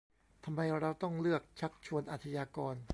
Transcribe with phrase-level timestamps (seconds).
[0.45, 2.75] ทำไมเราต้องเลือกชักชวนอาชญากร